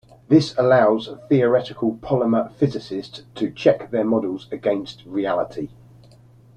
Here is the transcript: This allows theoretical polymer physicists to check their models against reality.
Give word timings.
This 0.29 0.57
allows 0.57 1.09
theoretical 1.29 1.95
polymer 2.01 2.51
physicists 2.55 3.21
to 3.35 3.51
check 3.51 3.91
their 3.91 4.03
models 4.03 4.47
against 4.51 5.05
reality. 5.05 5.69